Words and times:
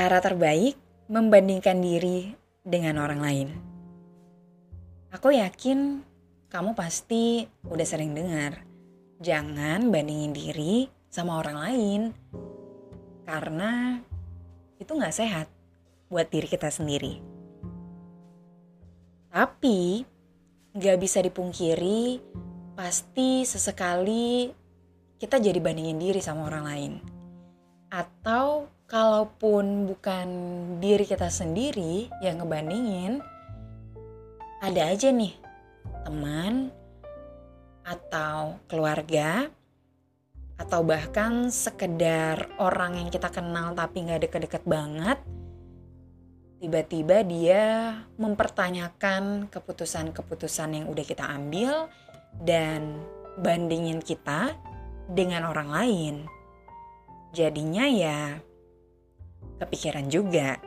Cara 0.00 0.16
terbaik 0.16 0.80
membandingkan 1.12 1.76
diri 1.76 2.32
dengan 2.64 3.04
orang 3.04 3.20
lain. 3.20 3.48
Aku 5.12 5.28
yakin 5.28 6.00
kamu 6.48 6.72
pasti 6.72 7.44
udah 7.68 7.84
sering 7.84 8.16
dengar, 8.16 8.64
jangan 9.20 9.92
bandingin 9.92 10.32
diri 10.32 10.88
sama 11.12 11.36
orang 11.36 11.56
lain. 11.60 12.00
Karena 13.28 14.00
itu 14.80 14.88
gak 14.88 15.12
sehat 15.12 15.52
buat 16.08 16.32
diri 16.32 16.48
kita 16.48 16.72
sendiri. 16.72 17.20
Tapi 19.28 20.00
gak 20.80 20.96
bisa 20.96 21.20
dipungkiri, 21.20 22.24
pasti 22.72 23.44
sesekali 23.44 24.48
kita 25.20 25.36
jadi 25.36 25.60
bandingin 25.60 26.00
diri 26.00 26.24
sama 26.24 26.48
orang 26.48 26.64
lain. 26.64 26.92
Atau 27.92 28.79
kalaupun 28.90 29.86
bukan 29.86 30.28
diri 30.82 31.06
kita 31.06 31.30
sendiri 31.30 32.10
yang 32.26 32.42
ngebandingin, 32.42 33.22
ada 34.58 34.90
aja 34.90 35.14
nih 35.14 35.30
teman 36.02 36.74
atau 37.86 38.58
keluarga 38.66 39.46
atau 40.58 40.84
bahkan 40.84 41.48
sekedar 41.48 42.50
orang 42.60 43.00
yang 43.00 43.08
kita 43.08 43.32
kenal 43.32 43.72
tapi 43.72 44.04
nggak 44.04 44.28
deket-deket 44.28 44.62
banget 44.68 45.16
tiba-tiba 46.60 47.24
dia 47.24 47.64
mempertanyakan 48.20 49.48
keputusan-keputusan 49.48 50.76
yang 50.76 50.86
udah 50.92 51.04
kita 51.08 51.24
ambil 51.24 51.88
dan 52.44 53.00
bandingin 53.40 54.04
kita 54.04 54.52
dengan 55.08 55.48
orang 55.48 55.72
lain. 55.72 56.14
Jadinya 57.32 57.88
ya 57.88 58.49
kepikiran 59.60 60.08
juga 60.08 60.58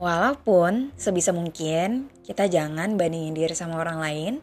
Walaupun 0.00 0.96
sebisa 0.96 1.28
mungkin 1.28 2.08
kita 2.24 2.48
jangan 2.48 2.96
bandingin 2.96 3.36
diri 3.36 3.52
sama 3.52 3.84
orang 3.84 4.00
lain, 4.00 4.34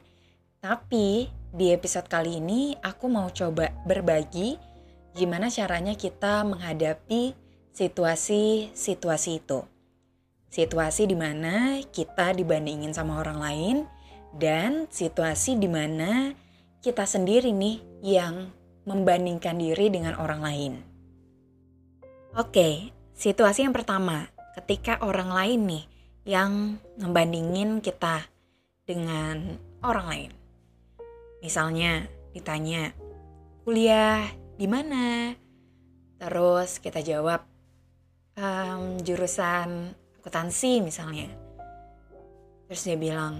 tapi 0.61 1.33
di 1.49 1.73
episode 1.73 2.05
kali 2.05 2.37
ini 2.37 2.77
aku 2.77 3.09
mau 3.09 3.25
coba 3.33 3.73
berbagi 3.89 4.53
gimana 5.17 5.49
caranya 5.49 5.97
kita 5.97 6.45
menghadapi 6.45 7.33
situasi-situasi 7.73 9.31
itu. 9.41 9.65
Situasi 10.53 11.09
di 11.09 11.17
mana 11.17 11.81
kita 11.89 12.37
dibandingin 12.37 12.93
sama 12.93 13.17
orang 13.17 13.41
lain 13.41 13.75
dan 14.37 14.85
situasi 14.93 15.57
di 15.57 15.65
mana 15.65 16.37
kita 16.85 17.09
sendiri 17.09 17.49
nih 17.49 17.81
yang 18.05 18.53
membandingkan 18.85 19.57
diri 19.57 19.89
dengan 19.89 20.21
orang 20.21 20.41
lain. 20.45 20.73
Oke, 22.35 22.91
situasi 23.15 23.63
yang 23.63 23.71
pertama 23.71 24.27
ketika 24.59 24.99
orang 25.05 25.31
lain 25.31 25.61
nih 25.69 25.83
yang 26.27 26.51
membandingin 26.99 27.79
kita 27.79 28.27
dengan 28.83 29.55
orang 29.79 30.05
lain. 30.11 30.31
Misalnya 31.39 32.03
ditanya, 32.35 32.91
kuliah 33.63 34.27
di 34.59 34.67
mana? 34.67 35.31
Terus 36.17 36.83
kita 36.83 36.99
jawab, 36.99 37.45
ehm, 38.35 38.99
jurusan 39.05 39.93
akuntansi 40.19 40.83
misalnya. 40.83 41.31
Terus 42.67 42.81
dia 42.83 42.97
bilang, 42.99 43.39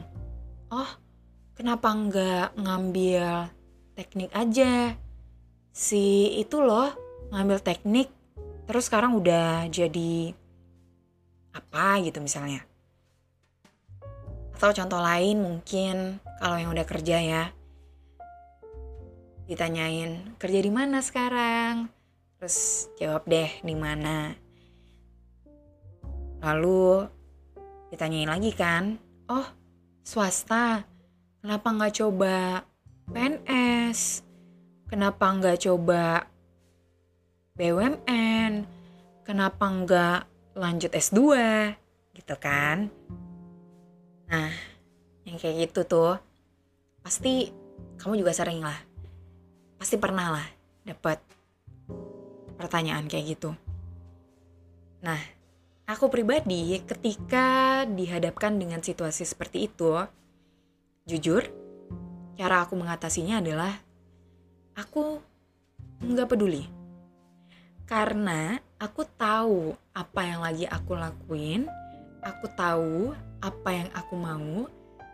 oh 0.71 0.87
kenapa 1.51 1.91
nggak 1.91 2.55
ngambil 2.55 3.51
teknik 3.97 4.31
aja? 4.31 4.95
Si 5.75 6.37
itu 6.39 6.63
loh 6.63 6.93
ngambil 7.33 7.59
teknik, 7.59 8.07
terus 8.67 8.91
sekarang 8.91 9.15
udah 9.15 9.71
jadi 9.71 10.35
apa 11.55 12.03
gitu 12.03 12.19
misalnya. 12.19 12.67
Atau 14.53 14.75
contoh 14.75 14.99
lain 14.99 15.39
mungkin 15.39 16.19
kalau 16.37 16.59
yang 16.59 16.75
udah 16.75 16.85
kerja 16.85 17.17
ya. 17.23 17.43
Ditanyain, 19.47 20.35
kerja 20.35 20.59
di 20.59 20.71
mana 20.73 20.99
sekarang? 20.99 21.87
Terus 22.37 22.89
jawab 22.99 23.23
deh 23.25 23.49
di 23.63 23.73
mana. 23.73 24.35
Lalu 26.43 27.07
ditanyain 27.89 28.27
lagi 28.27 28.51
kan, 28.51 28.99
oh 29.31 29.47
swasta, 30.03 30.83
kenapa 31.39 31.67
nggak 31.71 31.95
coba 32.03 32.67
PNS? 33.09 34.21
Kenapa 34.91 35.31
nggak 35.31 35.63
coba 35.63 36.27
BUMN? 37.57 38.63
Kenapa 39.25 39.65
nggak 39.67 40.19
lanjut 40.57 40.91
S2 40.93 41.19
gitu 42.17 42.35
kan. 42.41 42.89
Nah, 44.27 44.51
yang 45.23 45.37
kayak 45.37 45.69
gitu 45.69 45.85
tuh 45.85 46.17
pasti 47.05 47.53
kamu 48.01 48.25
juga 48.25 48.33
sering 48.33 48.65
lah. 48.65 48.77
Pasti 49.77 49.95
pernah 50.01 50.33
lah 50.33 50.47
dapat 50.81 51.21
pertanyaan 52.57 53.05
kayak 53.05 53.37
gitu. 53.37 53.53
Nah, 55.05 55.21
aku 55.85 56.09
pribadi 56.09 56.81
ketika 56.81 57.85
dihadapkan 57.85 58.57
dengan 58.57 58.81
situasi 58.81 59.23
seperti 59.23 59.69
itu, 59.69 59.93
jujur, 61.05 61.45
cara 62.33 62.65
aku 62.65 62.73
mengatasinya 62.73 63.39
adalah 63.39 63.77
aku 64.73 65.21
nggak 66.01 66.29
peduli. 66.33 66.76
Karena 67.87 68.59
aku 68.83 69.07
tahu 69.15 69.71
apa 69.95 70.21
yang 70.27 70.43
lagi 70.43 70.67
aku 70.67 70.91
lakuin, 70.99 71.71
aku 72.19 72.51
tahu 72.51 73.15
apa 73.39 73.69
yang 73.71 73.89
aku 73.95 74.13
mau, 74.19 74.67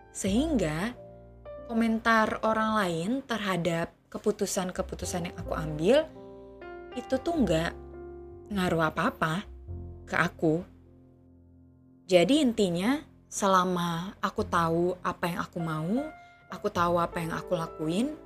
sehingga 0.09 0.97
komentar 1.69 2.42
orang 2.42 2.74
lain 2.81 3.12
terhadap 3.30 3.94
keputusan-keputusan 4.09 5.30
yang 5.30 5.38
aku 5.38 5.53
ambil 5.53 6.09
itu 6.97 7.13
tuh 7.21 7.45
nggak 7.45 7.77
ngaruh 8.50 8.89
apa-apa 8.89 9.45
ke 10.09 10.18
aku. 10.18 10.65
Jadi 12.09 12.42
intinya 12.42 13.01
selama 13.30 14.18
aku 14.18 14.42
tahu 14.50 14.97
apa 15.06 15.30
yang 15.30 15.39
aku 15.45 15.57
mau, 15.62 16.09
aku 16.50 16.68
tahu 16.74 16.97
apa 16.97 17.21
yang 17.21 17.38
aku 17.38 17.53
lakuin, 17.53 18.18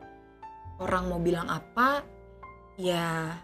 orang 0.80 1.07
mau 1.12 1.19
bilang 1.19 1.51
apa, 1.51 2.00
ya 2.75 3.36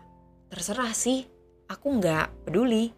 terserah 0.53 0.94
sih 0.94 1.25
aku 1.65 1.97
nggak 1.97 2.45
peduli. 2.45 2.94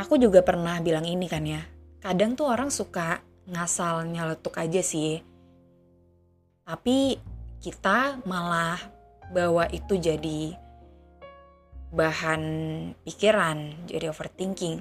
Aku 0.00 0.16
juga 0.16 0.40
pernah 0.40 0.80
bilang 0.80 1.04
ini 1.04 1.28
kan 1.28 1.44
ya, 1.44 1.60
kadang 2.00 2.32
tuh 2.32 2.48
orang 2.48 2.72
suka 2.72 3.20
ngasal 3.44 4.08
nyeletuk 4.08 4.56
aja 4.56 4.80
sih. 4.80 5.20
Tapi 6.64 7.20
kita 7.60 8.24
malah 8.24 8.80
bawa 9.36 9.68
itu 9.68 10.00
jadi 10.00 10.56
bahan 11.92 12.42
pikiran, 13.04 13.84
jadi 13.84 14.08
overthinking. 14.08 14.80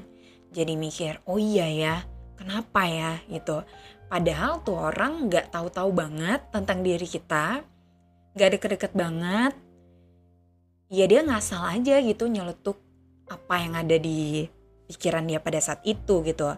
Jadi 0.56 0.74
mikir, 0.80 1.20
oh 1.28 1.38
iya 1.38 1.68
ya, 1.68 1.96
kenapa 2.40 2.88
ya 2.88 3.20
gitu 3.28 3.62
padahal 4.12 4.62
tuh 4.62 4.78
orang 4.78 5.26
nggak 5.26 5.50
tahu-tahu 5.50 5.90
banget 5.90 6.44
tentang 6.54 6.86
diri 6.86 7.08
kita 7.08 7.66
nggak 8.38 8.50
deket-deket 8.60 8.94
banget 8.94 9.54
ya 10.94 11.10
dia 11.10 11.26
ngasal 11.26 11.66
aja 11.66 11.98
gitu 12.06 12.30
nyeletuk 12.30 12.78
apa 13.26 13.58
yang 13.58 13.74
ada 13.74 13.98
di 13.98 14.46
pikiran 14.86 15.26
dia 15.26 15.42
pada 15.42 15.58
saat 15.58 15.82
itu 15.82 16.22
gitu. 16.22 16.54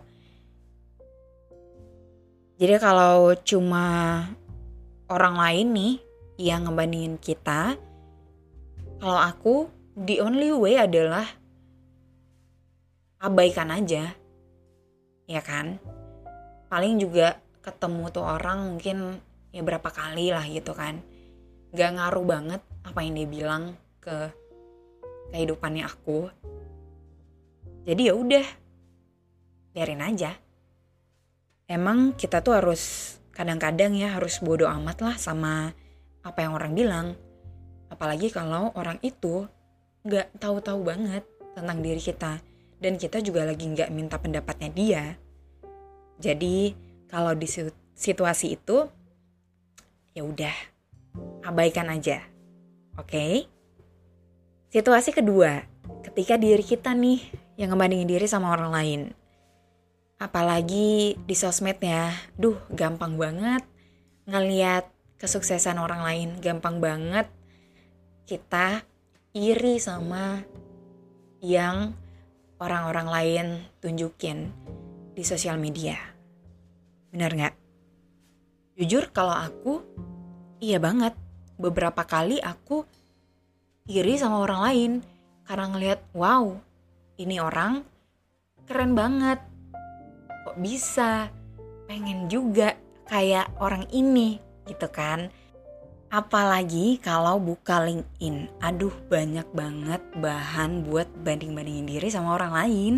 Jadi 2.59 2.75
kalau 2.83 3.31
cuma 3.47 3.85
orang 5.07 5.39
lain 5.39 5.67
nih 5.71 5.93
yang 6.35 6.67
ngebandingin 6.67 7.15
kita 7.15 7.79
kalau 8.99 9.19
aku 9.23 9.71
the 9.95 10.19
only 10.19 10.51
way 10.51 10.75
adalah 10.75 11.23
abaikan 13.23 13.71
aja 13.71 14.11
ya 15.31 15.41
kan? 15.47 15.79
Paling 16.67 16.99
juga 16.99 17.39
ketemu 17.63 18.11
tuh 18.11 18.27
orang 18.27 18.75
mungkin 18.75 19.15
ya 19.55 19.63
berapa 19.63 19.87
kali 19.87 20.35
lah 20.35 20.43
gitu 20.43 20.75
kan. 20.75 20.99
Gak 21.71 21.95
ngaruh 21.95 22.25
banget 22.27 22.61
apa 22.83 22.99
yang 22.99 23.15
dia 23.15 23.27
bilang 23.31 23.84
ke 24.05 24.29
kehidupannya 25.33 25.81
aku 25.89 26.29
jadi 27.89 28.13
ya 28.13 28.13
udah 28.13 28.45
biarin 29.73 30.05
aja 30.05 30.37
emang 31.65 32.13
kita 32.13 32.45
tuh 32.45 32.53
harus 32.53 33.17
kadang-kadang 33.33 33.97
ya 33.97 34.13
harus 34.13 34.37
bodoh 34.39 34.69
amat 34.69 35.01
lah 35.01 35.15
sama 35.17 35.73
apa 36.21 36.39
yang 36.45 36.53
orang 36.53 36.77
bilang 36.77 37.07
apalagi 37.89 38.29
kalau 38.29 38.69
orang 38.77 39.01
itu 39.01 39.49
gak 40.05 40.29
tahu-tahu 40.37 40.85
banget 40.85 41.25
tentang 41.57 41.81
diri 41.81 41.97
kita 41.97 42.37
dan 42.79 42.99
kita 42.99 43.23
juga 43.23 43.47
lagi 43.47 43.65
nggak 43.65 43.89
minta 43.89 44.19
pendapatnya 44.19 44.69
dia. 44.69 45.03
Jadi 46.19 46.75
kalau 47.07 47.33
di 47.33 47.47
situasi 47.95 48.55
itu 48.55 48.85
ya 50.13 50.23
udah 50.23 50.55
abaikan 51.47 51.89
aja. 51.91 52.23
Oke? 52.99 53.09
Okay? 53.09 53.33
Situasi 54.75 55.15
kedua, 55.15 55.63
ketika 56.03 56.35
diri 56.35 56.59
kita 56.59 56.91
nih 56.91 57.23
yang 57.55 57.71
ngebandingin 57.71 58.11
diri 58.11 58.27
sama 58.27 58.51
orang 58.51 58.75
lain. 58.75 59.01
Apalagi 60.19 61.15
di 61.15 61.31
sosmed 61.31 61.79
ya, 61.79 62.11
duh 62.35 62.59
gampang 62.75 63.15
banget 63.15 63.63
ngeliat 64.27 64.83
kesuksesan 65.15 65.79
orang 65.79 66.03
lain, 66.03 66.29
gampang 66.43 66.83
banget 66.83 67.31
kita 68.27 68.83
iri 69.31 69.79
sama 69.79 70.43
yang 71.39 71.95
orang-orang 72.59 73.07
lain 73.07 73.47
tunjukin 73.79 74.51
di 75.15 75.23
sosial 75.23 75.55
media. 75.55 75.95
Bener 77.15 77.31
nggak? 77.31 77.55
Jujur 78.75 79.07
kalau 79.15 79.39
aku, 79.39 79.87
iya 80.59 80.83
banget. 80.83 81.15
Beberapa 81.55 82.03
kali 82.03 82.43
aku 82.43 82.83
iri 83.85 84.17
sama 84.17 84.41
orang 84.41 84.61
lain 84.65 84.91
karena 85.45 85.65
ngelihat, 85.69 85.99
wow, 86.17 86.57
ini 87.21 87.37
orang 87.37 87.85
keren 88.65 88.97
banget. 88.97 89.39
Kok 90.45 90.57
bisa? 90.57 91.29
Pengen 91.85 92.25
juga 92.27 92.73
kayak 93.05 93.53
orang 93.61 93.85
ini 93.93 94.41
gitu 94.65 94.89
kan 94.89 95.29
Apalagi 96.15 97.01
kalau 97.03 97.41
buka 97.43 97.83
LinkedIn, 97.83 98.47
aduh 98.63 98.93
banyak 99.11 99.43
banget 99.51 99.99
bahan 100.15 100.87
buat 100.87 101.11
banding-bandingin 101.25 101.91
diri 101.91 102.07
sama 102.07 102.39
orang 102.39 102.53
lain. 102.55 102.93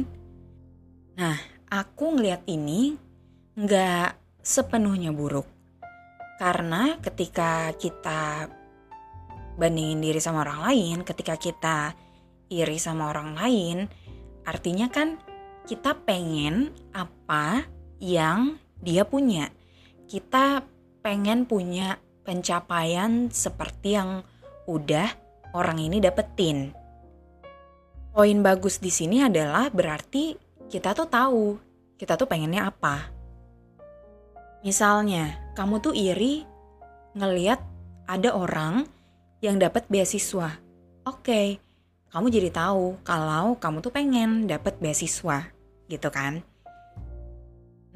Nah, 1.17 1.33
aku 1.65 2.13
ngeliat 2.13 2.45
ini 2.45 2.93
nggak 3.57 4.11
sepenuhnya 4.43 5.15
buruk. 5.15 5.49
Karena 6.37 6.99
ketika 7.01 7.73
kita 7.73 8.53
bandingin 9.57 9.99
diri 9.99 10.21
sama 10.21 10.45
orang 10.45 10.61
lain, 10.71 10.97
ketika 11.03 11.35
kita 11.35 11.97
iri 12.47 12.79
sama 12.79 13.11
orang 13.11 13.35
lain, 13.35 13.77
artinya 14.47 14.87
kan 14.87 15.19
kita 15.67 15.97
pengen 16.07 16.71
apa 16.95 17.67
yang 17.99 18.61
dia 18.79 19.03
punya. 19.03 19.51
Kita 20.07 20.63
pengen 21.03 21.43
punya 21.43 21.99
pencapaian 22.23 23.27
seperti 23.33 23.97
yang 23.97 24.23
udah 24.69 25.11
orang 25.51 25.81
ini 25.83 25.99
dapetin. 25.99 26.71
Poin 28.13 28.39
bagus 28.39 28.79
di 28.79 28.89
sini 28.93 29.25
adalah 29.25 29.67
berarti 29.73 30.37
kita 30.71 30.95
tuh 30.95 31.07
tahu 31.09 31.45
kita 31.97 32.13
tuh 32.13 32.29
pengennya 32.29 32.69
apa. 32.69 33.09
Misalnya, 34.61 35.53
kamu 35.57 35.81
tuh 35.81 35.93
iri 35.97 36.45
ngeliat 37.17 37.57
ada 38.05 38.37
orang 38.37 38.85
yang 39.43 39.61
dapat 39.61 39.85
beasiswa. 39.91 40.57
Oke, 41.07 41.61
kamu 42.11 42.27
jadi 42.31 42.49
tahu 42.49 43.01
kalau 43.05 43.55
kamu 43.57 43.79
tuh 43.79 43.93
pengen 43.93 44.49
dapat 44.49 44.79
beasiswa, 44.81 45.49
gitu 45.87 46.09
kan? 46.09 46.41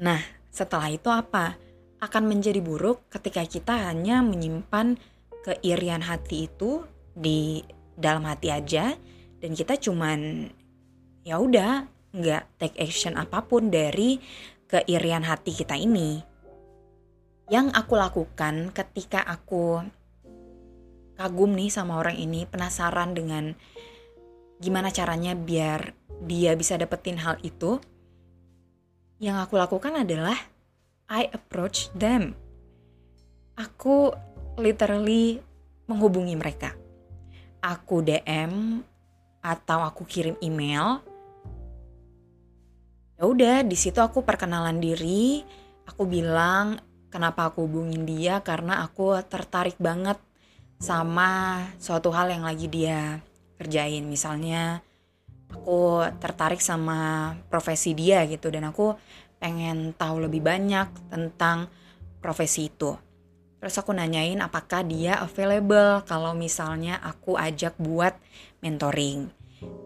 Nah, 0.02 0.20
setelah 0.50 0.88
itu 0.90 1.08
apa? 1.08 1.58
akan 2.02 2.26
menjadi 2.26 2.58
buruk 2.58 3.06
ketika 3.06 3.46
kita 3.46 3.86
hanya 3.86 4.26
menyimpan 4.26 4.98
keirian 5.46 6.02
hati 6.02 6.50
itu 6.50 6.82
di 7.14 7.62
dalam 7.94 8.26
hati 8.26 8.50
aja 8.50 8.98
dan 9.38 9.50
kita 9.54 9.78
cuman 9.78 10.50
ya 11.22 11.38
udah 11.38 11.86
nggak 12.10 12.58
take 12.58 12.78
action 12.82 13.14
apa 13.14 13.46
pun 13.46 13.70
dari 13.70 14.18
keirian 14.66 15.22
hati 15.22 15.54
kita 15.54 15.78
ini. 15.78 16.18
Yang 17.46 17.70
aku 17.78 17.94
lakukan 17.94 18.74
ketika 18.74 19.22
aku 19.22 19.86
kagum 21.16 21.52
nih 21.52 21.70
sama 21.72 21.98
orang 22.00 22.16
ini, 22.18 22.48
penasaran 22.48 23.12
dengan 23.12 23.52
gimana 24.62 24.94
caranya 24.94 25.34
biar 25.34 25.92
dia 26.22 26.54
bisa 26.54 26.78
dapetin 26.78 27.18
hal 27.18 27.38
itu. 27.42 27.82
Yang 29.18 29.36
aku 29.48 29.54
lakukan 29.58 29.94
adalah 30.02 30.38
I 31.10 31.30
approach 31.30 31.90
them. 31.94 32.34
Aku 33.58 34.10
literally 34.56 35.42
menghubungi 35.90 36.34
mereka. 36.38 36.74
Aku 37.62 38.02
DM 38.02 38.82
atau 39.42 39.82
aku 39.82 40.06
kirim 40.06 40.38
email. 40.42 41.02
Ya 43.18 43.24
udah, 43.26 43.56
di 43.62 43.76
situ 43.78 43.98
aku 44.02 44.26
perkenalan 44.26 44.82
diri. 44.82 45.42
Aku 45.86 46.06
bilang 46.06 46.78
kenapa 47.12 47.50
aku 47.50 47.66
hubungin 47.68 48.08
dia 48.08 48.40
karena 48.40 48.82
aku 48.82 49.14
tertarik 49.26 49.76
banget 49.78 50.16
sama 50.82 51.62
suatu 51.78 52.10
hal 52.10 52.34
yang 52.34 52.42
lagi 52.42 52.66
dia 52.66 53.22
kerjain. 53.54 54.02
Misalnya 54.02 54.82
aku 55.54 56.02
tertarik 56.18 56.58
sama 56.58 57.32
profesi 57.46 57.94
dia 57.94 58.26
gitu 58.26 58.50
dan 58.50 58.66
aku 58.66 58.98
pengen 59.38 59.94
tahu 59.94 60.26
lebih 60.26 60.42
banyak 60.42 60.90
tentang 61.06 61.70
profesi 62.18 62.66
itu. 62.66 62.98
Terus 63.62 63.78
aku 63.78 63.94
nanyain 63.94 64.42
apakah 64.42 64.82
dia 64.82 65.22
available 65.22 66.02
kalau 66.02 66.34
misalnya 66.34 66.98
aku 66.98 67.38
ajak 67.38 67.78
buat 67.78 68.18
mentoring. 68.58 69.30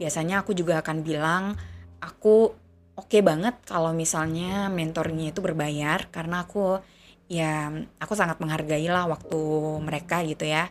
Biasanya 0.01 0.41
aku 0.41 0.57
juga 0.57 0.81
akan 0.81 1.05
bilang 1.05 1.53
aku 2.01 2.57
oke 2.97 3.13
okay 3.13 3.21
banget 3.21 3.53
kalau 3.69 3.93
misalnya 3.93 4.73
mentoringnya 4.73 5.37
itu 5.37 5.45
berbayar 5.45 6.09
karena 6.09 6.49
aku 6.49 6.81
ya 7.27 7.71
aku 7.99 8.15
sangat 8.15 8.39
menghargai 8.39 8.87
lah 8.87 9.11
waktu 9.11 9.41
mereka 9.83 10.23
gitu 10.27 10.47
ya. 10.47 10.71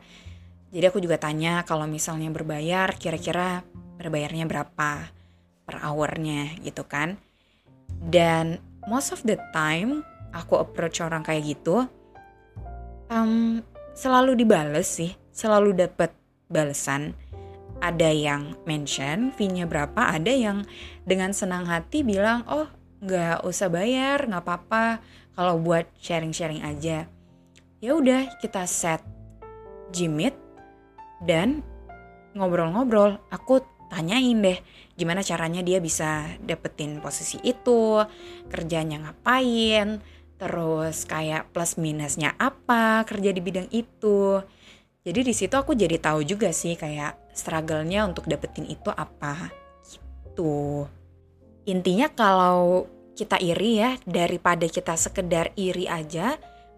Jadi 0.76 0.86
aku 0.92 1.00
juga 1.00 1.16
tanya 1.16 1.64
kalau 1.64 1.88
misalnya 1.88 2.28
berbayar 2.32 2.92
kira-kira 3.00 3.64
berbayarnya 3.96 4.44
berapa 4.44 5.08
per 5.64 5.76
hournya 5.84 6.56
gitu 6.64 6.84
kan. 6.84 7.16
Dan 7.88 8.60
most 8.86 9.16
of 9.16 9.24
the 9.24 9.40
time 9.56 10.06
aku 10.36 10.60
approach 10.60 11.00
orang 11.00 11.24
kayak 11.24 11.56
gitu 11.56 11.88
um, 13.10 13.64
selalu 13.96 14.36
dibales 14.36 14.86
sih 14.86 15.16
selalu 15.32 15.76
dapat 15.76 16.12
balesan 16.52 17.16
ada 17.80 18.08
yang 18.08 18.56
mention 18.64 19.36
fee-nya 19.36 19.68
berapa 19.68 20.12
ada 20.12 20.32
yang 20.32 20.64
dengan 21.04 21.36
senang 21.36 21.68
hati 21.68 22.04
bilang 22.04 22.44
oh 22.48 22.68
nggak 23.04 23.44
usah 23.44 23.68
bayar 23.68 24.28
nggak 24.28 24.44
apa-apa 24.44 25.04
kalau 25.36 25.60
buat 25.60 25.86
sharing-sharing 26.00 26.64
aja 26.64 27.06
ya 27.84 27.92
udah 27.92 28.40
kita 28.42 28.66
set 28.66 29.04
jimit 29.94 30.34
dan 31.22 31.62
ngobrol-ngobrol 32.36 33.22
aku 33.30 33.64
tanyain 33.94 34.42
deh 34.42 34.60
gimana 34.96 35.22
caranya 35.22 35.62
dia 35.62 35.84
bisa 35.84 36.26
dapetin 36.42 37.04
posisi 37.04 37.38
itu, 37.44 38.00
kerjanya 38.48 39.04
ngapain, 39.04 40.00
terus 40.40 41.04
kayak 41.04 41.52
plus 41.52 41.76
minusnya 41.76 42.36
apa 42.40 43.04
kerja 43.04 43.32
di 43.36 43.42
bidang 43.44 43.70
itu. 43.76 44.40
Jadi 45.06 45.22
di 45.22 45.34
situ 45.38 45.54
aku 45.54 45.78
jadi 45.78 46.02
tahu 46.02 46.26
juga 46.26 46.50
sih 46.50 46.74
kayak 46.74 47.36
struggle-nya 47.36 48.10
untuk 48.10 48.26
dapetin 48.26 48.66
itu 48.66 48.90
apa 48.90 49.54
gitu. 49.86 50.88
Intinya 51.70 52.10
kalau 52.10 52.90
kita 53.16 53.40
iri 53.40 53.80
ya 53.80 53.96
daripada 54.04 54.68
kita 54.68 55.00
sekedar 55.00 55.56
iri 55.56 55.88
aja, 55.88 56.36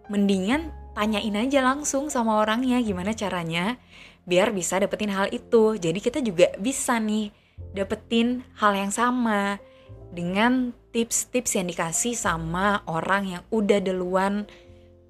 mendingan 0.07 0.71
tanyain 0.93 1.35
aja 1.35 1.65
langsung 1.65 2.13
sama 2.13 2.41
orangnya 2.41 2.77
gimana 2.81 3.11
caranya 3.17 3.75
biar 4.29 4.53
bisa 4.53 4.77
dapetin 4.77 5.09
hal 5.11 5.27
itu. 5.33 5.75
Jadi 5.75 5.99
kita 5.99 6.19
juga 6.21 6.53
bisa 6.61 7.01
nih 7.01 7.33
dapetin 7.73 8.45
hal 8.61 8.77
yang 8.77 8.93
sama 8.93 9.57
dengan 10.13 10.71
tips-tips 10.93 11.57
yang 11.57 11.67
dikasih 11.67 12.13
sama 12.15 12.85
orang 12.85 13.37
yang 13.37 13.43
udah 13.51 13.81
duluan 13.81 14.45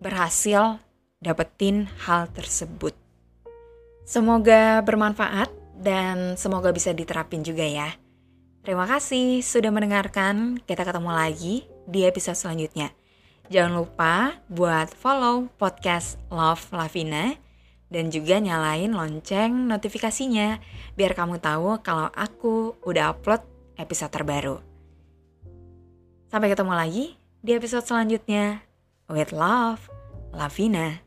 berhasil 0.02 0.82
dapetin 1.22 1.90
hal 2.08 2.30
tersebut. 2.34 2.94
Semoga 4.08 4.80
bermanfaat 4.86 5.52
dan 5.78 6.40
semoga 6.40 6.72
bisa 6.72 6.96
diterapin 6.96 7.44
juga 7.44 7.66
ya. 7.68 7.92
Terima 8.64 8.86
kasih 8.86 9.42
sudah 9.44 9.70
mendengarkan. 9.74 10.62
Kita 10.64 10.86
ketemu 10.86 11.12
lagi 11.12 11.66
di 11.86 12.06
episode 12.06 12.38
selanjutnya. 12.38 12.94
Jangan 13.48 13.74
lupa 13.80 14.14
buat 14.52 14.92
follow 14.92 15.48
podcast 15.56 16.20
Love 16.28 16.68
Lavina 16.76 17.32
dan 17.88 18.12
juga 18.12 18.44
nyalain 18.44 18.92
lonceng 18.92 19.72
notifikasinya 19.72 20.60
biar 21.00 21.16
kamu 21.16 21.40
tahu 21.40 21.80
kalau 21.80 22.12
aku 22.12 22.76
udah 22.84 23.16
upload 23.16 23.40
episode 23.80 24.12
terbaru. 24.12 24.60
Sampai 26.28 26.52
ketemu 26.52 26.74
lagi 26.76 27.06
di 27.40 27.56
episode 27.56 27.88
selanjutnya. 27.88 28.60
With 29.08 29.32
love, 29.32 29.88
Lavina. 30.36 31.07